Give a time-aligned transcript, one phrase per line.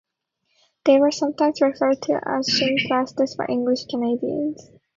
[0.85, 4.71] They were sometimes referred to as "shin plasters" by English Canadians.